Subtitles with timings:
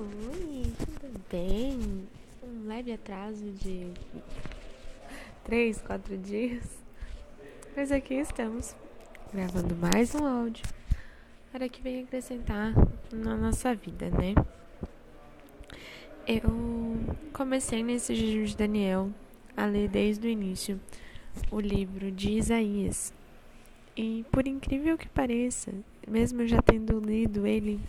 [0.00, 2.06] Oi, tudo bem?
[2.40, 3.90] Um leve atraso de
[5.42, 6.62] três, quatro dias.
[7.76, 8.76] Mas aqui estamos,
[9.34, 10.64] gravando mais um áudio
[11.50, 12.74] para que venha acrescentar
[13.12, 14.36] na nossa vida, né?
[16.24, 16.96] Eu
[17.32, 19.10] comecei nesse jejum de Daniel
[19.56, 20.80] a ler desde o início
[21.50, 23.12] o livro de Isaías.
[23.96, 25.72] E por incrível que pareça,
[26.06, 27.80] mesmo já tendo lido ele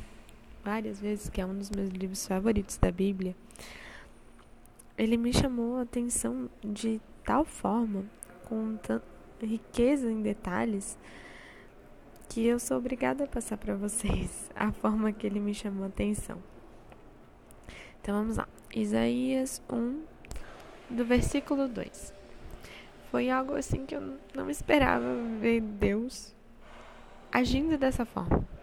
[0.63, 3.36] várias vezes, que é um dos meus livros favoritos da Bíblia,
[4.97, 8.05] ele me chamou a atenção de tal forma,
[8.45, 9.03] com tanta
[9.41, 10.97] riqueza em detalhes,
[12.27, 15.87] que eu sou obrigada a passar para vocês a forma que ele me chamou a
[15.87, 16.37] atenção.
[18.01, 18.47] Então vamos lá.
[18.75, 20.01] Isaías 1,
[20.89, 22.14] do versículo 2.
[23.09, 26.36] Foi algo assim que eu não esperava ver Deus
[27.31, 28.58] agindo dessa forma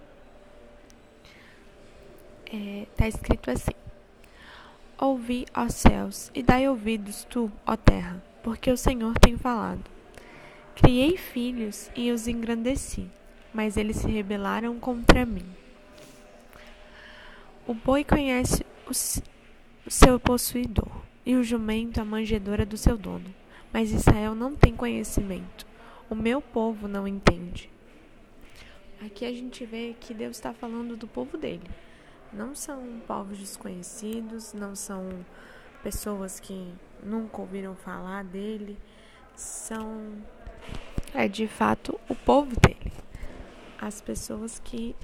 [2.52, 3.72] é, tá escrito assim:
[4.98, 9.84] Ouvi, ó céus, e dai ouvidos tu, ó terra, porque o Senhor tem falado.
[10.74, 13.06] Criei filhos e os engrandeci,
[13.52, 15.46] mas eles se rebelaram contra mim.
[17.66, 23.34] O boi conhece o, o seu possuidor, e o jumento a manjedora do seu dono,
[23.72, 25.66] mas Israel não tem conhecimento.
[26.08, 27.68] O meu povo não entende.
[29.04, 31.68] Aqui a gente vê que Deus está falando do povo dele.
[32.36, 35.24] Não são povos desconhecidos, não são
[35.82, 36.70] pessoas que
[37.02, 38.76] nunca ouviram falar dele,
[39.34, 40.22] são
[41.14, 42.92] é de fato o povo dele,
[43.80, 44.94] as pessoas que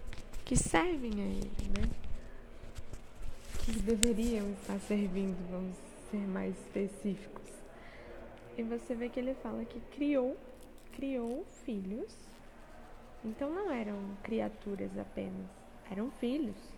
[0.45, 1.89] que servem a ele, né?
[3.61, 5.77] Que deveriam estar servindo, vamos
[6.11, 7.49] ser mais específicos.
[8.59, 10.37] E você vê que ele fala que criou,
[10.93, 12.15] criou filhos.
[13.25, 15.47] Então não eram criaturas apenas,
[15.91, 16.72] eram filhos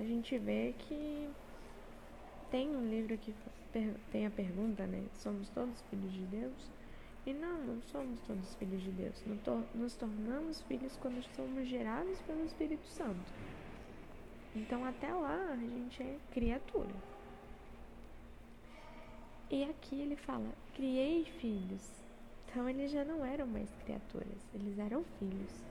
[0.00, 1.28] a gente vê que
[2.50, 3.34] tem um livro que
[4.10, 5.04] tem a pergunta, né?
[5.12, 6.70] Somos todos filhos de Deus?
[7.26, 9.22] E não, não somos todos filhos de Deus.
[9.74, 13.30] Nos tornamos filhos quando somos gerados pelo Espírito Santo.
[14.56, 16.94] Então, até lá, a gente é criatura.
[19.50, 21.86] E aqui ele fala: criei filhos.
[22.46, 25.62] Então, eles já não eram mais criaturas, eles eram filhos.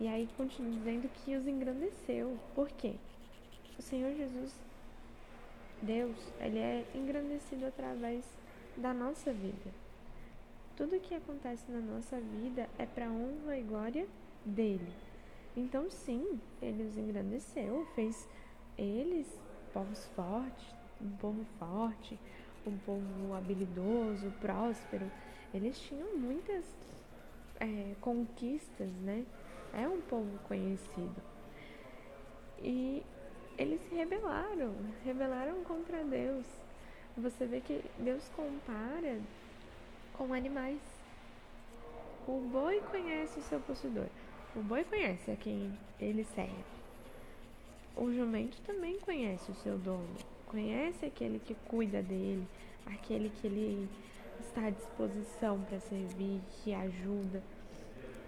[0.00, 2.38] E aí, continua dizendo que os engrandeceu.
[2.54, 2.96] Por quê?
[3.78, 4.52] O Senhor Jesus,
[5.82, 8.24] Deus, ele é engrandecido através
[8.76, 9.70] da nossa vida.
[10.76, 14.06] Tudo que acontece na nossa vida é para honra e glória
[14.44, 14.92] dele.
[15.56, 18.28] Então, sim, ele os engrandeceu, fez
[18.76, 19.26] eles
[19.72, 22.18] povos fortes, um povo forte,
[22.66, 25.10] um povo habilidoso, próspero.
[25.54, 26.64] Eles tinham muitas
[27.58, 29.24] é, conquistas, né?
[29.72, 31.22] É um povo conhecido.
[32.58, 33.02] E
[33.58, 34.74] eles se rebelaram,
[35.04, 36.46] rebelaram contra Deus.
[37.16, 39.18] Você vê que Deus compara
[40.12, 40.80] com animais.
[42.28, 44.08] O boi conhece o seu possuidor.
[44.54, 46.76] O boi conhece a quem ele serve.
[47.96, 50.16] O jumento também conhece o seu dono.
[50.46, 52.46] Conhece aquele que cuida dele,
[52.84, 53.88] aquele que ele
[54.40, 57.42] está à disposição para servir, que ajuda.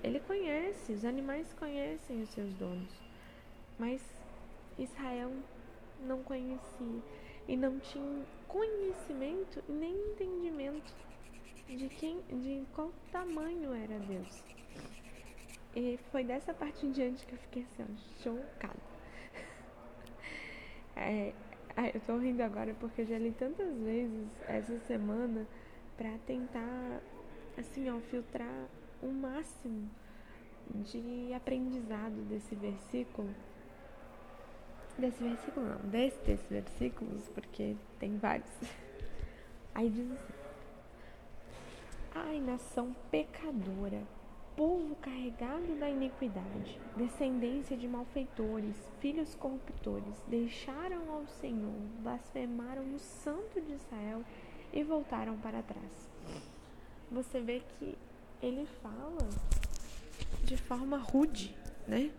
[0.02, 2.88] Ele conhece, os animais conhecem os seus donos.
[3.78, 4.00] Mas
[4.78, 5.32] Israel
[6.00, 7.02] não conhecia
[7.46, 10.94] e não tinha conhecimento nem entendimento
[11.68, 14.44] de quem, de qual tamanho era Deus.
[15.74, 18.78] E foi dessa parte em diante que eu fiquei assim, chocada.
[21.00, 21.32] É,
[21.94, 25.46] eu tô rindo agora porque eu já li tantas vezes essa semana
[25.96, 27.00] para tentar,
[27.56, 28.68] assim, ó, filtrar
[29.00, 29.88] o máximo
[30.74, 33.32] de aprendizado desse versículo
[34.98, 38.50] desse versículo, não, desse, desses versículos, porque tem vários.
[39.74, 40.32] Aí diz assim:
[42.14, 44.02] Ai, nação pecadora,
[44.56, 53.60] povo carregado da iniquidade, descendência de malfeitores, filhos corruptores, deixaram ao Senhor, blasfemaram o Santo
[53.60, 54.24] de Israel
[54.72, 56.10] e voltaram para trás.
[57.10, 57.96] Você vê que
[58.42, 59.28] ele fala
[60.44, 61.56] de forma rude,
[61.86, 62.10] né?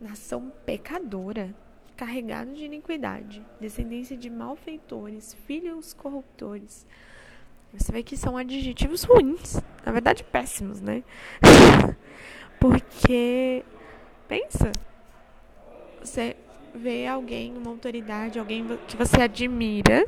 [0.00, 1.54] Nação pecadora
[1.96, 6.86] carregado de iniquidade, descendência de malfeitores, filhos corruptores.
[7.72, 11.02] Você vê que são adjetivos ruins, na verdade péssimos, né?
[12.60, 13.64] Porque
[14.28, 14.70] pensa,
[16.00, 16.36] você
[16.74, 20.06] vê alguém, uma autoridade, alguém que você admira,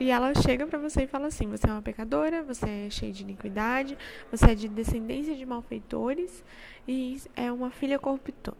[0.00, 3.12] e ela chega para você e fala assim: você é uma pecadora, você é cheia
[3.12, 3.98] de iniquidade,
[4.30, 6.44] você é de descendência de malfeitores
[6.86, 8.54] e é uma filha corrupta.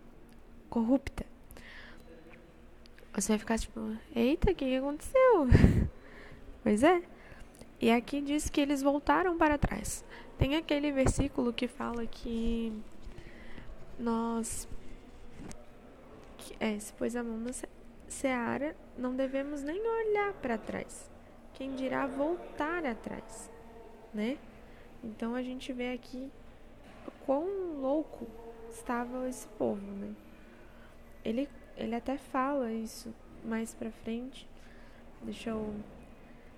[3.21, 5.49] Você vai ficar tipo, eita, o que aconteceu?
[6.63, 7.03] pois é.
[7.81, 10.05] E aqui diz que eles voltaram para trás.
[10.39, 12.73] Tem aquele versículo que fala que
[13.99, 14.69] nós
[16.37, 17.51] que, é, se pôs a mão na
[18.07, 21.11] seara, não devemos nem olhar para trás.
[21.55, 23.51] Quem dirá voltar atrás,
[24.15, 24.39] né?
[25.03, 26.31] Então a gente vê aqui
[27.27, 28.29] quão louco
[28.71, 30.15] estava esse povo, né?
[31.25, 31.49] Ele,
[31.79, 33.15] ele até fala isso
[33.45, 34.49] mais pra frente.
[35.23, 35.75] Deixa eu.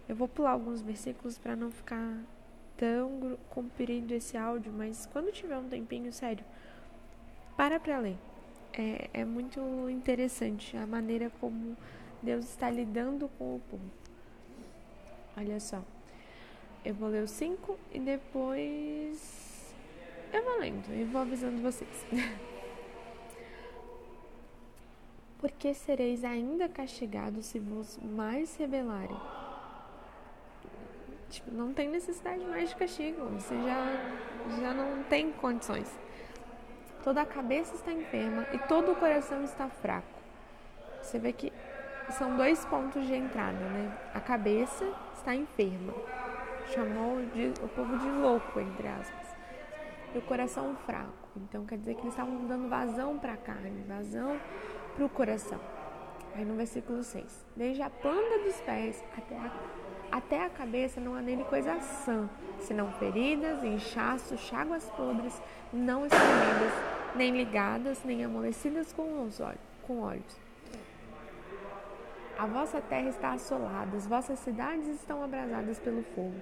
[0.09, 2.19] Eu vou pular alguns versículos para não ficar
[2.77, 6.45] tão comprido esse áudio, mas quando tiver um tempinho, sério,
[7.57, 8.17] para pra ler.
[8.73, 11.77] É, é muito interessante a maneira como
[12.23, 13.91] Deus está lidando com o povo.
[15.37, 15.83] Olha só.
[16.85, 19.75] Eu vou ler os cinco e depois
[20.33, 22.07] eu vou lendo e vou avisando vocês.
[25.41, 29.17] Porque sereis ainda castigados se vos mais rebelarem.
[31.31, 33.25] Tipo, não tem necessidade mais de castigo.
[33.31, 35.91] Você já, já não tem condições.
[37.03, 40.21] Toda a cabeça está enferma e todo o coração está fraco.
[41.01, 41.51] Você vê que
[42.11, 43.97] são dois pontos de entrada, né?
[44.13, 45.95] A cabeça está enferma.
[46.75, 49.35] Chamou de, o povo de louco, entre aspas.
[50.15, 51.31] E o coração fraco.
[51.37, 54.39] Então quer dizer que eles estavam dando vazão para a carne, vazão
[54.95, 55.61] para o coração.
[56.35, 59.53] Aí no versículo 6: Desde a planta dos pés até a,
[60.13, 62.29] até a cabeça não há nele coisa sã,
[62.61, 65.41] senão feridas, inchaços, cháguas podres
[65.73, 66.73] não espremidas,
[67.15, 70.41] nem ligadas, nem amolecidas com os olhos, com olhos.
[72.39, 76.41] A vossa terra está assolada, as vossas cidades estão abrasadas pelo fogo.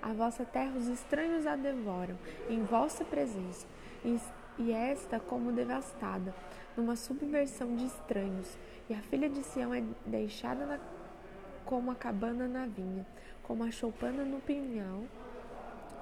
[0.00, 2.16] A vossa terra os estranhos a devoram,
[2.48, 3.66] em vossa presença,
[4.58, 6.34] e esta como devastada,
[6.80, 8.58] numa subversão de estranhos.
[8.88, 10.80] E a filha de Sião é deixada na,
[11.64, 13.06] como a cabana na vinha,
[13.42, 15.04] como a choupana no pinhal,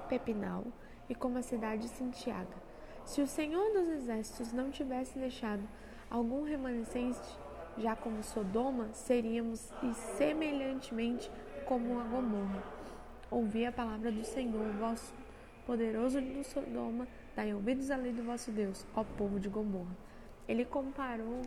[0.07, 0.65] pepinal,
[1.09, 2.55] e como a cidade cintiada.
[3.03, 5.63] Se o Senhor dos Exércitos não tivesse deixado
[6.09, 7.19] algum remanescente,
[7.77, 11.29] já como Sodoma, seríamos e semelhantemente
[11.65, 12.63] como a Gomorra.
[13.29, 15.13] Ouvi a palavra do Senhor, vosso
[15.65, 20.08] poderoso do Sodoma, dai ouvidos à lei do vosso Deus, ó povo de Gomorra.
[20.49, 21.43] Ele comparou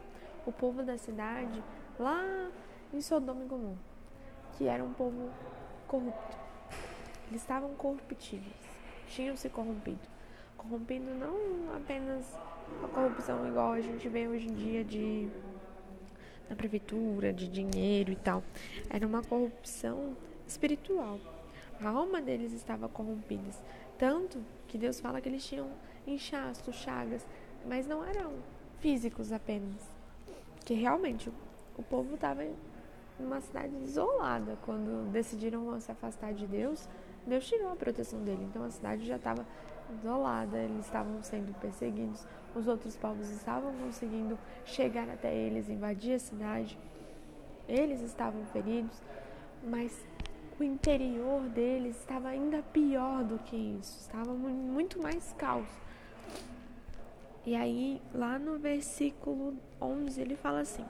[0.47, 1.63] o povo da cidade
[1.99, 2.51] lá
[2.95, 3.79] em Sodoma e Gomorra,
[4.57, 5.31] que era um povo
[5.87, 6.39] corrupto.
[7.29, 8.57] Eles estavam corruptíveis,
[9.09, 10.13] tinham se corrompido
[10.63, 12.39] corrompendo não apenas
[12.83, 15.29] a corrupção igual a gente vê hoje em dia de
[16.49, 18.43] na prefeitura, de dinheiro e tal.
[18.91, 20.17] Era uma corrupção
[20.47, 21.19] espiritual.
[21.81, 23.51] A alma deles estava corrompida.
[23.99, 25.71] Tanto que Deus fala que eles tinham
[26.07, 27.27] inchaço, chagas,
[27.67, 28.35] mas não eram
[28.83, 29.81] físicos apenas.
[30.67, 31.33] Que realmente
[31.79, 32.55] o povo estava em
[33.19, 34.59] uma cidade isolada.
[34.67, 36.87] Quando decidiram se afastar de Deus,
[37.27, 38.45] Deus tirou a proteção dele.
[38.51, 39.47] Então a cidade já estava
[39.99, 46.19] isolada, eles estavam sendo perseguidos, os outros povos estavam conseguindo chegar até eles, invadir a
[46.19, 46.79] cidade.
[47.69, 48.97] Eles estavam feridos,
[49.63, 49.93] mas
[50.59, 55.69] o interior deles estava ainda pior do que isso, estava muito mais caos.
[57.45, 60.85] E aí, lá no versículo 11, ele fala assim: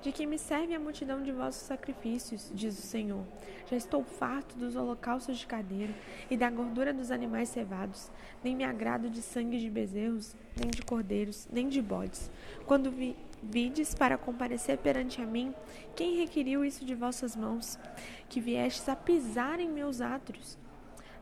[0.00, 3.24] De que me serve a multidão de vossos sacrifícios, diz o Senhor.
[3.68, 5.92] Já estou farto dos holocaustos de cadeiro
[6.30, 8.08] e da gordura dos animais cevados.
[8.44, 12.30] Nem me agrado de sangue de bezerros, nem de cordeiros, nem de bodes.
[12.66, 15.52] Quando vi, vides para comparecer perante a mim,
[15.96, 17.76] quem requiriu isso de vossas mãos?
[18.28, 20.56] Que viestes a pisar em meus átrios.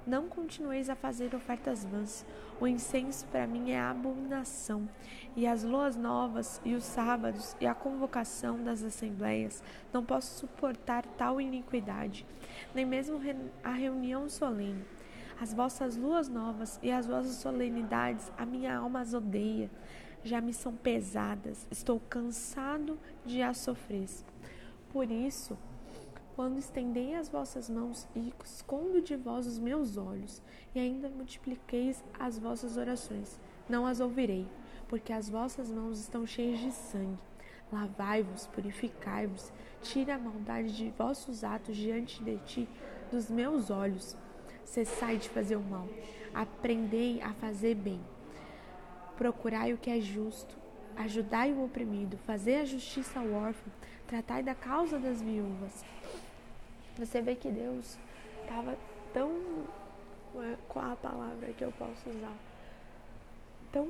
[0.07, 2.27] Não continueis a fazer ofertas vãs.
[2.61, 4.87] O incenso para mim é abominação,
[5.35, 9.63] e as luas novas, e os sábados, e a convocação das assembleias.
[9.93, 12.27] Não posso suportar tal iniquidade,
[12.75, 13.19] nem mesmo
[13.63, 14.85] a reunião solene.
[15.41, 19.71] As vossas luas novas e as vossas solenidades, a minha alma as odeia.
[20.23, 24.09] Já me são pesadas, estou cansado de as sofrer.
[24.93, 25.59] Por isso,
[26.35, 30.43] quando estendei as vossas mãos e escondo de vós os meus olhos,
[30.75, 33.39] e ainda multipliqueis as vossas orações,
[33.69, 34.47] não as ouvirei,
[34.89, 37.19] porque as vossas mãos estão cheias de sangue.
[37.73, 42.69] Lavai-vos, purificai-vos, tira a maldade de vossos atos diante de ti,
[43.11, 44.17] dos meus olhos.
[44.65, 45.89] Cessai de fazer o mal,
[46.35, 48.01] aprendei a fazer bem.
[49.17, 50.57] Procurai o que é justo,
[50.97, 53.73] ajudai o oprimido, fazei a justiça ao órfão,
[54.07, 55.85] tratai da causa das viúvas.
[56.99, 57.99] Você vê que Deus
[58.43, 58.77] estava
[59.13, 59.31] tão.
[60.69, 62.37] Qual a palavra que eu posso usar?
[63.73, 63.87] Tão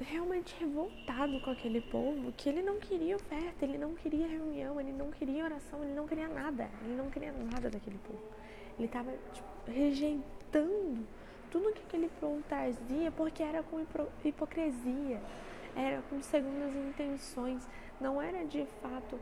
[0.00, 4.92] realmente revoltado com aquele povo, que ele não queria oferta, ele não queria reunião, ele
[4.92, 8.22] não queria oração, ele não queria nada, ele não queria nada daquele povo.
[8.78, 11.06] Ele estava tipo, rejeitando
[11.50, 13.84] tudo que aquele povo trazia, porque era com
[14.24, 15.20] hipocrisia,
[15.76, 17.66] era com segundas intenções,
[18.00, 19.18] não era de fato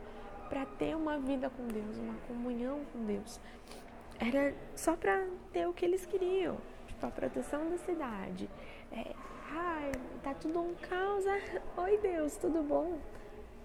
[0.51, 3.39] para ter uma vida com Deus, uma comunhão com Deus.
[4.19, 8.49] Era só para ter o que eles queriam, tipo a proteção da cidade.
[8.91, 9.15] É,
[9.49, 11.23] ai, tá tudo um caos.
[11.77, 12.99] Oi Deus, tudo bom?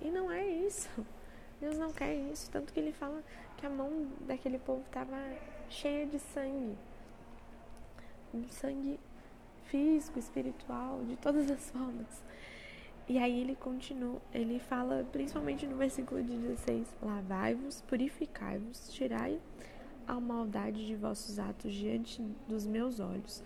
[0.00, 0.88] E não é isso.
[1.60, 3.20] Deus não quer isso, tanto que ele fala
[3.56, 5.16] que a mão daquele povo estava
[5.68, 6.78] cheia de sangue.
[8.32, 9.00] Um sangue
[9.64, 12.22] físico, espiritual, de todas as formas.
[13.08, 19.40] E aí ele continua, ele fala principalmente no versículo 16: Lavai-vos, purificai-vos, tirai
[20.08, 23.44] a maldade de vossos atos diante dos meus olhos.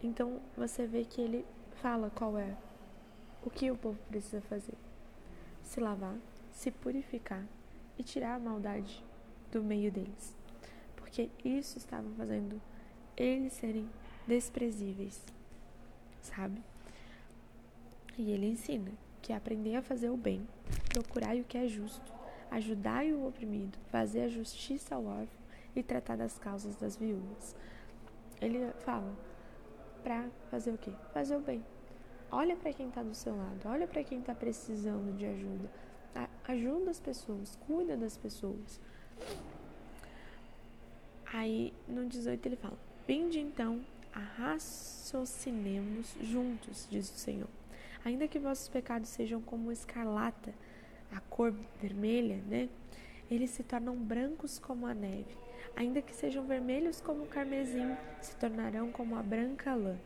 [0.00, 1.44] Então você vê que ele
[1.82, 2.56] fala qual é
[3.44, 4.76] o que o povo precisa fazer:
[5.64, 6.16] se lavar,
[6.52, 7.44] se purificar
[7.98, 9.04] e tirar a maldade
[9.50, 10.36] do meio deles.
[10.94, 12.60] Porque isso estava fazendo
[13.16, 13.88] eles serem
[14.28, 15.24] desprezíveis,
[16.20, 16.62] sabe?
[18.16, 20.46] E ele ensina que aprender a fazer o bem,
[20.88, 22.12] procurar o que é justo,
[22.50, 27.54] ajudar o oprimido, fazer a justiça ao órfão e tratar das causas das viúvas.
[28.40, 29.14] Ele fala
[30.02, 30.92] para fazer o quê?
[31.12, 31.62] Fazer o bem.
[32.30, 35.70] Olha para quem está do seu lado, olha para quem está precisando de ajuda.
[36.48, 38.80] Ajuda as pessoas, cuida das pessoas.
[41.32, 43.80] Aí no 18 ele fala: Vinde então,
[44.12, 47.48] raciocinemos juntos, diz o Senhor.
[48.06, 50.54] Ainda que vossos pecados sejam como escarlata,
[51.10, 52.68] a cor vermelha, né?
[53.28, 55.36] Eles se tornam brancos como a neve.
[55.74, 59.96] Ainda que sejam vermelhos como o carmesim, se tornarão como a branca lã.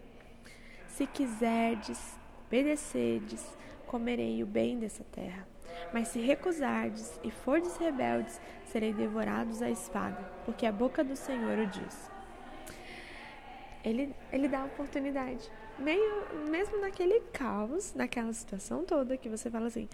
[0.89, 3.47] Se quiserdes, obedecedes,
[3.87, 5.47] comerei o bem dessa terra.
[5.93, 11.59] Mas se recusardes e fordes rebeldes, serei devorados à espada, porque a boca do Senhor
[11.59, 12.11] o diz.
[13.85, 15.51] Ele, ele dá a oportunidade
[15.81, 19.89] meio, mesmo naquele caos, naquela situação toda que você fala assim,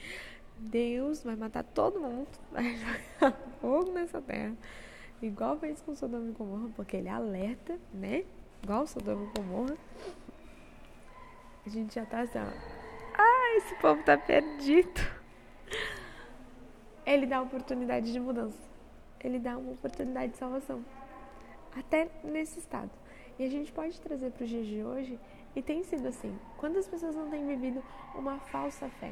[0.58, 4.54] Deus vai matar todo mundo, vai jogar fogo nessa terra,
[5.22, 8.24] igual fez com Sodoma e Gomorra, porque ele alerta, né?
[8.62, 9.76] Igual Sodoma e Gomorra.
[11.64, 12.76] A gente já tá assim, ó.
[13.18, 15.00] Ah, esse povo tá perdido.
[17.04, 18.58] Ele dá oportunidade de mudança.
[19.20, 20.84] Ele dá uma oportunidade de salvação.
[21.76, 22.90] Até nesse estado.
[23.38, 25.18] E a gente pode trazer para os dias de hoje
[25.56, 26.38] e tem sido assim.
[26.58, 27.82] Quantas pessoas não têm vivido
[28.14, 29.10] uma falsa fé?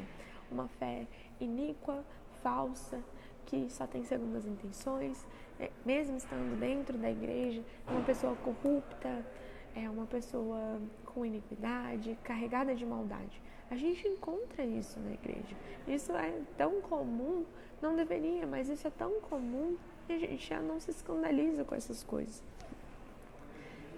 [0.51, 1.07] Uma fé
[1.39, 2.05] iníqua,
[2.43, 3.03] falsa,
[3.47, 5.25] que só tem segundas intenções,
[5.59, 9.25] é, mesmo estando dentro da igreja, uma pessoa corrupta,
[9.75, 13.41] é uma pessoa com iniquidade, carregada de maldade.
[13.69, 15.55] A gente encontra isso na igreja.
[15.87, 17.43] Isso é tão comum,
[17.81, 19.75] não deveria, mas isso é tão comum
[20.05, 22.43] que a gente já não se escandaliza com essas coisas.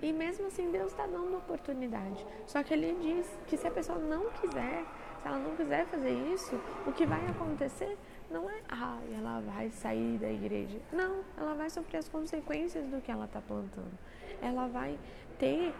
[0.01, 2.25] E mesmo assim, Deus está dando oportunidade.
[2.45, 4.85] Só que Ele diz que se a pessoa não quiser,
[5.21, 7.97] se ela não quiser fazer isso, o que vai acontecer
[8.29, 10.79] não é, ah, ela vai sair da igreja.
[10.91, 13.97] Não, ela vai sofrer as consequências do que ela está plantando.
[14.41, 14.99] Ela vai
[15.39, 15.73] ter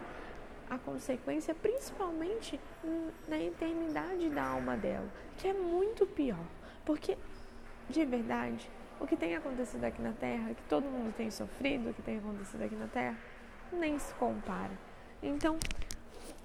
[0.68, 2.60] a consequência principalmente
[3.26, 6.44] na eternidade da alma dela, que é muito pior.
[6.84, 7.16] Porque,
[7.88, 8.70] de verdade,
[9.00, 12.18] o que tem acontecido aqui na Terra, que todo mundo tem sofrido, o que tem
[12.18, 13.16] acontecido aqui na Terra,
[13.72, 14.72] nem se compara.
[15.22, 15.58] Então,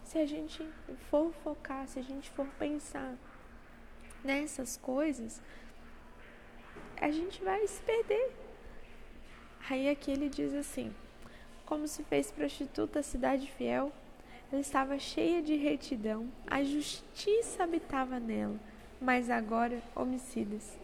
[0.04, 0.68] se a gente
[1.10, 3.16] for focar, se a gente for pensar
[4.24, 5.42] nessas coisas,
[7.02, 8.32] a gente vai se perder.
[9.70, 10.94] Aí aqui ele diz assim:
[11.66, 13.92] Como se fez prostituta a cidade fiel,
[14.52, 18.60] ela estava cheia de retidão, a justiça habitava nela,
[19.02, 20.83] mas agora homicidas.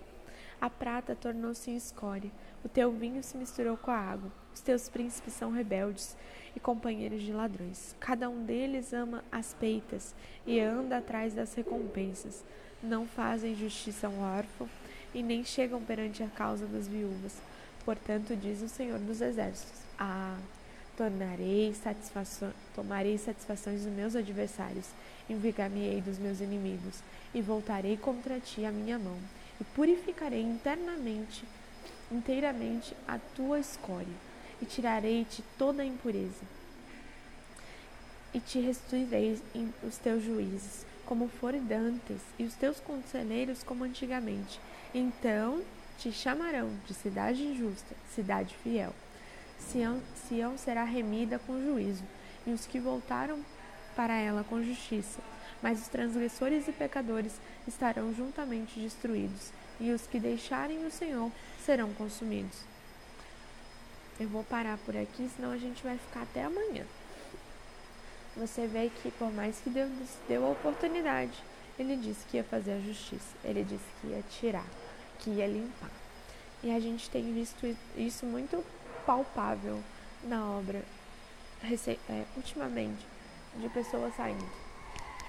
[0.61, 2.29] A prata tornou-se escória,
[2.65, 4.29] o teu vinho se misturou com a água.
[4.53, 6.17] Os teus príncipes são rebeldes
[6.53, 7.95] e companheiros de ladrões.
[7.97, 10.13] Cada um deles ama as peitas
[10.45, 12.43] e anda atrás das recompensas.
[12.83, 14.67] Não fazem justiça ao órfão
[15.13, 17.37] e nem chegam perante a causa das viúvas.
[17.85, 20.37] Portanto, diz o Senhor dos Exércitos: Ah,
[20.97, 24.89] tornarei satisfação, tomarei satisfações dos meus adversários,
[25.29, 27.01] envigar-me-ei dos meus inimigos,
[27.33, 29.17] e voltarei contra ti a minha mão,
[29.59, 31.45] e purificarei internamente
[32.11, 34.07] inteiramente a tua escória,
[34.61, 36.43] e tirarei-te toda a impureza.
[38.33, 39.39] E te restituirei
[39.83, 44.59] os teus juízes, como forem dantes, e os teus conselheiros como antigamente.
[44.93, 45.61] Então
[45.97, 48.93] te chamarão de cidade justa, cidade fiel.
[49.59, 52.03] Sião, Sião será remida com juízo,
[52.45, 53.39] e os que voltaram
[53.95, 55.19] para ela com justiça.
[55.61, 57.33] Mas os transgressores e pecadores
[57.67, 61.31] estarão juntamente destruídos, e os que deixarem o Senhor
[61.65, 62.57] serão consumidos.
[64.19, 66.85] Eu vou parar por aqui, senão a gente vai ficar até amanhã.
[68.35, 69.89] Você vê que por mais que Deus
[70.27, 71.43] deu a oportunidade,
[71.77, 74.65] ele disse que ia fazer a justiça, ele disse que ia tirar,
[75.19, 75.91] que ia limpar.
[76.61, 78.63] E a gente tem visto isso muito
[79.05, 79.81] palpável
[80.23, 80.83] na obra
[81.63, 83.05] é, ultimamente,
[83.55, 84.45] de pessoas saindo,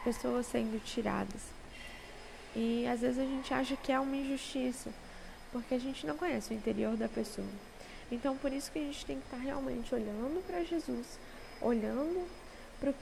[0.00, 1.42] pessoas sendo tiradas.
[2.54, 4.90] E às vezes a gente acha que é uma injustiça,
[5.52, 7.46] porque a gente não conhece o interior da pessoa.
[8.10, 11.18] Então por isso que a gente tem que estar realmente olhando para Jesus,
[11.60, 12.26] olhando
[12.80, 12.94] para o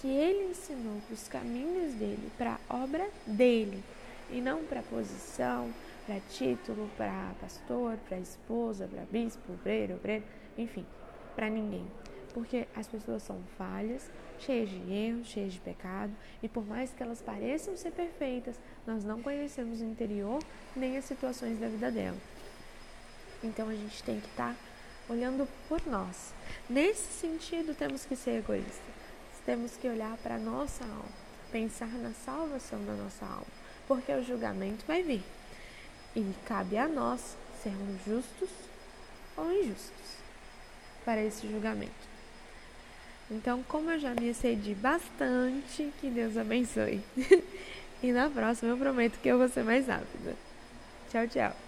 [0.00, 3.82] que ele ensinou, para os caminhos dele, para a obra dele,
[4.30, 5.72] e não para posição,
[6.04, 10.24] para título, para pastor, para esposa, para bispo, obreiro, obreiro,
[10.58, 10.84] enfim,
[11.34, 11.86] para ninguém.
[12.36, 16.12] Porque as pessoas são falhas, cheias de erros, cheias de pecado,
[16.42, 20.38] e por mais que elas pareçam ser perfeitas, nós não conhecemos o interior
[20.76, 22.18] nem as situações da vida dela.
[23.42, 24.56] Então a gente tem que estar tá
[25.08, 26.34] olhando por nós.
[26.68, 28.94] Nesse sentido, temos que ser egoístas.
[29.46, 31.08] Temos que olhar para a nossa alma,
[31.50, 33.46] pensar na salvação da nossa alma,
[33.88, 35.24] porque o julgamento vai vir.
[36.14, 38.50] E cabe a nós sermos justos
[39.38, 40.18] ou injustos
[41.02, 42.15] para esse julgamento.
[43.30, 47.00] Então, como eu já me excedi bastante, que Deus abençoe.
[48.02, 50.36] e na próxima eu prometo que eu vou ser mais rápida.
[51.10, 51.65] Tchau, tchau.